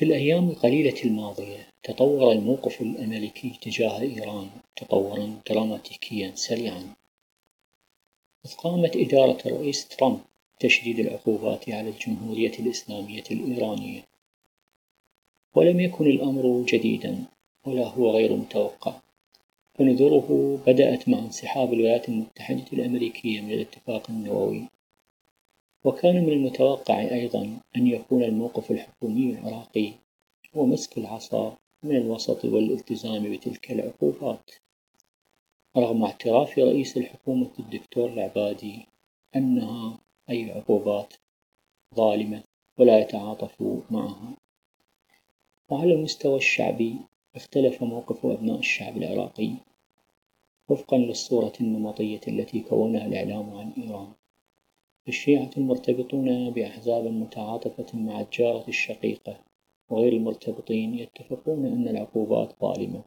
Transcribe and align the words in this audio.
في 0.00 0.06
الأيام 0.06 0.50
القليلة 0.50 1.02
الماضية 1.04 1.68
تطور 1.82 2.32
الموقف 2.32 2.80
الأمريكي 2.80 3.52
تجاه 3.62 4.00
إيران 4.00 4.48
تطورًا 4.76 5.40
دراماتيكيًا 5.50 6.32
سريعًا، 6.34 6.94
إذ 8.46 8.54
قامت 8.54 8.96
إدارة 8.96 9.38
الرئيس 9.46 9.88
ترامب 9.88 10.20
بتشديد 10.56 10.98
العقوبات 10.98 11.70
على 11.70 11.88
الجمهورية 11.88 12.52
الإسلامية 12.58 13.24
الإيرانية، 13.30 14.04
ولم 15.54 15.80
يكن 15.80 16.06
الأمر 16.06 16.64
جديدًا 16.68 17.24
ولا 17.66 17.88
هو 17.88 18.10
غير 18.10 18.36
متوقع، 18.36 18.94
فنذره 19.74 20.58
بدأت 20.66 21.08
مع 21.08 21.18
انسحاب 21.18 21.72
الولايات 21.72 22.08
المتحدة 22.08 22.66
الأمريكية 22.72 23.40
من 23.40 23.52
الاتفاق 23.52 24.10
النووي. 24.10 24.64
وكان 25.84 26.24
من 26.24 26.32
المتوقع 26.32 27.00
أيضًا 27.00 27.60
أن 27.76 27.86
يكون 27.86 28.22
الموقف 28.22 28.70
الحكومي 28.70 29.30
العراقي 29.30 29.92
هو 30.56 30.66
مسك 30.66 30.98
العصا 30.98 31.56
من 31.82 31.96
الوسط 31.96 32.44
والالتزام 32.44 33.32
بتلك 33.32 33.70
العقوبات، 33.72 34.50
رغم 35.76 36.04
اعتراف 36.04 36.58
رئيس 36.58 36.96
الحكومة 36.96 37.50
الدكتور 37.58 38.08
العبادي 38.12 38.86
أنها 39.36 39.98
أي 40.30 40.50
عقوبات 40.52 41.14
ظالمة 41.94 42.42
ولا 42.78 42.98
يتعاطف 42.98 43.62
معها، 43.90 44.36
وعلى 45.68 45.92
المستوى 45.94 46.36
الشعبي 46.36 46.96
اختلف 47.36 47.82
موقف 47.82 48.26
أبناء 48.26 48.58
الشعب 48.58 48.96
العراقي 48.96 49.50
وفقًا 50.68 50.98
للصورة 50.98 51.52
النمطية 51.60 52.20
التي 52.28 52.60
كونها 52.60 53.06
الإعلام 53.06 53.54
عن 53.54 53.72
إيران. 53.78 54.12
الشيعة 55.08 55.50
المرتبطون 55.56 56.50
بأحزاب 56.50 57.04
متعاطفة 57.04 57.98
مع 57.98 58.20
الجارة 58.20 58.68
الشقيقة 58.68 59.40
وغير 59.90 60.12
المرتبطين 60.12 60.94
يتفقون 60.94 61.66
أن 61.66 61.88
العقوبات 61.88 62.60
ظالمة، 62.60 63.04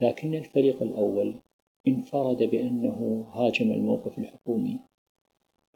لكن 0.00 0.34
الفريق 0.34 0.82
الأول 0.82 1.34
انفرد 1.88 2.42
بأنه 2.42 3.26
هاجم 3.32 3.72
الموقف 3.72 4.18
الحكومي، 4.18 4.80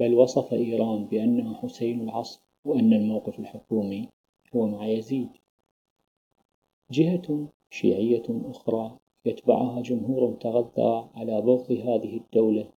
بل 0.00 0.14
وصف 0.14 0.52
إيران 0.52 1.04
بأنها 1.04 1.54
حسين 1.54 2.00
العصر 2.00 2.40
وأن 2.64 2.92
الموقف 2.92 3.38
الحكومي 3.38 4.08
هو 4.56 4.66
مع 4.66 4.86
يزيد. 4.86 5.28
جهة 6.90 7.48
شيعية 7.70 8.24
أخرى 8.28 8.98
يتبعها 9.24 9.82
جمهور 9.82 10.32
تغذى 10.32 11.08
على 11.14 11.40
بغض 11.40 11.72
هذه 11.72 12.16
الدولة 12.16 12.75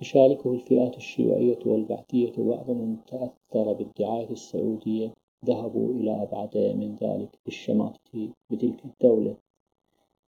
تشاركه 0.00 0.52
الفئات 0.52 0.96
الشيوعية 0.96 1.58
والبعثية 1.66 2.32
وبعض 2.38 2.70
من 2.70 2.96
تأثر 3.06 3.72
بالدعاية 3.72 4.30
السعودية 4.30 5.12
ذهبوا 5.44 5.94
إلى 5.94 6.22
أبعد 6.22 6.58
من 6.58 6.96
ذلك 7.02 7.38
بالشماتة 7.44 8.30
بتلك 8.50 8.84
الدولة. 8.84 9.36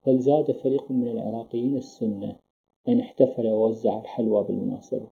بل 0.07 0.19
زاد 0.19 0.53
فريق 0.53 0.91
من 0.91 1.09
العراقيين 1.09 1.77
السنة 1.77 2.37
أن 2.89 3.01
احتفل 3.01 3.47
ووزع 3.47 3.99
الحلوى 4.01 4.45
بالمناسبة 4.45 5.07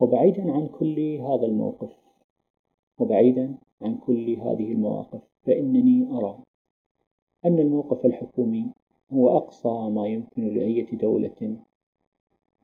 وبعيدا 0.00 0.52
عن 0.52 0.68
كل 0.68 1.00
هذا 1.16 1.46
الموقف 1.46 1.96
وبعيدا 2.98 3.54
عن 3.82 3.96
كل 3.96 4.30
هذه 4.30 4.72
المواقف 4.72 5.20
فإنني 5.42 6.16
أرى 6.16 6.38
أن 7.44 7.58
الموقف 7.58 8.06
الحكومي 8.06 8.66
هو 9.12 9.36
أقصى 9.36 9.68
ما 9.68 10.06
يمكن 10.06 10.54
لأية 10.54 10.96
دولة 10.96 11.56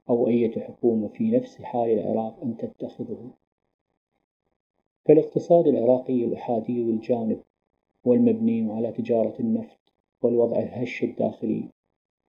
أو 0.08 0.28
أية 0.28 0.60
حكومة 0.60 1.08
في 1.08 1.30
نفس 1.30 1.62
حال 1.62 1.90
العراق 1.90 2.42
أن 2.42 2.56
تتخذه. 2.56 3.30
فالاقتصاد 5.04 5.66
العراقي 5.66 6.24
الأحادي 6.24 6.82
الجانب 6.82 7.40
والمبني 8.04 8.72
على 8.72 8.92
تجارة 8.92 9.34
النفط 9.40 9.78
والوضع 10.22 10.58
الهش 10.58 11.04
الداخلي 11.04 11.68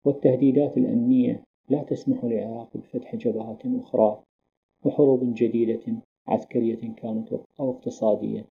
والتهديدات 0.04 0.77
الأمنية 0.78 1.44
لا 1.68 1.82
تسمح 1.82 2.24
للعراق 2.24 2.77
بفتح 2.77 3.16
جبهات 3.16 3.67
أخرى 3.67 4.22
وحروب 4.84 5.34
جديدة 5.34 5.96
عسكرية 6.27 6.95
كانت 6.96 7.33
أو 7.61 7.70
اقتصادية. 7.70 8.46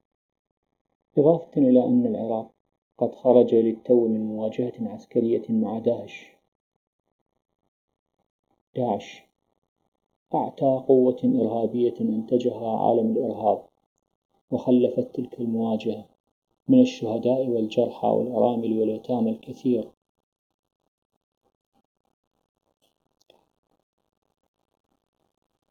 إضافة 1.19 1.61
إلى 1.63 1.85
أن 1.85 2.07
العراق 2.07 2.51
قد 2.99 3.15
خرج 3.15 3.55
للتو 3.55 4.09
من 4.09 4.21
مواجهة 4.21 4.73
عسكرية 4.81 5.43
مع 5.49 5.79
داعش 5.79 6.38
داعش 8.79 9.23
أعتى 10.35 10.85
قوة 10.89 11.21
إرهابية 11.25 11.95
أنتجها 12.01 12.77
عالم 12.79 13.17
الإرهاب 13.17 13.65
وخلفت 14.51 15.15
تلك 15.15 15.41
المواجهة 15.41 16.05
من 16.69 16.81
الشهداء 16.81 17.47
والجرحى 17.47 18.09
والأرامل 18.09 18.79
واليتامى 18.79 19.31
الكثير. 19.31 19.89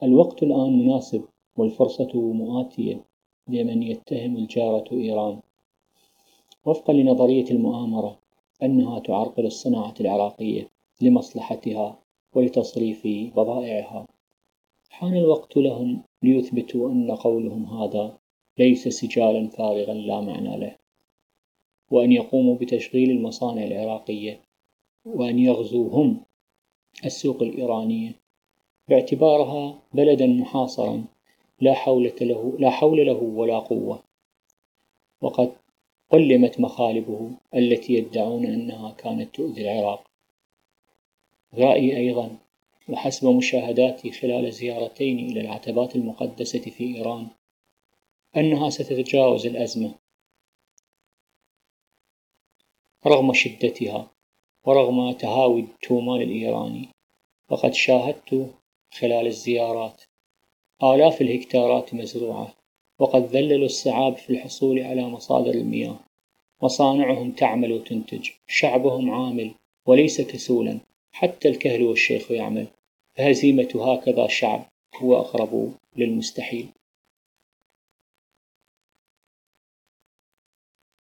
الوقت 0.03 0.43
الآن 0.43 0.79
مناسب 0.79 1.23
والفرصة 1.57 2.11
مؤاتية 2.15 3.05
لمن 3.47 3.83
يتهم 3.83 4.37
الجارة 4.37 4.91
إيران. 4.91 5.41
وفقا 6.65 6.93
لنظرية 6.93 7.51
المؤامرة 7.51 8.19
أنها 8.63 8.99
تعرقل 8.99 9.45
الصناعة 9.45 9.93
العراقية 10.01 10.69
لمصلحتها 11.01 12.06
ولتصريف 12.33 13.07
بضائعها. 13.07 14.07
حان 14.89 15.17
الوقت 15.17 15.57
لهم 15.57 16.03
ليثبتوا 16.23 16.89
أن 16.89 17.11
قولهم 17.11 17.65
هذا 17.65 18.17
ليس 18.57 18.87
سجالا 18.87 19.47
فارغا 19.47 19.93
لا 19.93 20.21
معنى 20.21 20.57
له. 20.57 20.75
وأن 21.91 22.11
يقوموا 22.11 22.55
بتشغيل 22.55 23.11
المصانع 23.11 23.63
العراقية. 23.63 24.41
وأن 25.05 25.39
يغزوا 25.39 25.89
هم 25.89 26.21
السوق 27.05 27.41
الإيرانية. 27.43 28.11
باعتبارها 28.89 29.79
بلدا 29.93 30.27
محاصرا 30.27 31.05
لا 31.61 31.73
حول 31.73 32.11
له 32.21 32.57
لا 32.59 32.69
حول 32.69 33.05
له 33.05 33.23
ولا 33.23 33.59
قوة. 33.59 34.03
وقد 35.21 35.51
قلمت 36.09 36.59
مخالبه 36.59 37.31
التي 37.55 37.93
يدعون 37.93 38.45
أنها 38.45 38.91
كانت 38.91 39.35
تؤذي 39.35 39.61
العراق. 39.61 40.06
رأيي 41.57 41.97
أيضا 41.97 42.37
وحسب 42.89 43.27
مشاهداتي 43.27 44.11
خلال 44.11 44.53
زيارتين 44.53 45.19
إلى 45.19 45.41
العتبات 45.41 45.95
المقدسة 45.95 46.59
في 46.59 46.95
إيران 46.95 47.27
أنها 48.37 48.69
ستتجاوز 48.69 49.45
الأزمة. 49.47 49.95
رغم 53.07 53.33
شدتها 53.33 54.11
ورغم 54.65 55.11
تهاوي 55.11 55.59
التومان 55.59 56.21
الإيراني 56.21 56.89
وقد 57.49 57.73
شاهدت 57.73 58.53
خلال 58.91 59.27
الزيارات 59.27 60.01
آلاف 60.83 61.21
الهكتارات 61.21 61.93
مزروعة 61.93 62.53
وقد 62.99 63.25
ذللوا 63.25 63.65
الصعاب 63.65 64.17
في 64.17 64.29
الحصول 64.29 64.79
على 64.79 65.01
مصادر 65.01 65.51
المياه 65.51 65.99
مصانعهم 66.61 67.31
تعمل 67.31 67.73
وتنتج 67.73 68.29
شعبهم 68.47 69.11
عامل 69.11 69.51
وليس 69.85 70.21
كسولا. 70.21 70.79
حتى 71.19 71.49
الكهل 71.49 71.83
والشيخ 71.83 72.31
يعمل. 72.31 72.67
فهزيمة 73.15 73.69
هكذا 73.75 74.27
شعب 74.27 74.65
هو 74.95 75.19
أقرب 75.19 75.73
للمستحيل. 75.97 76.67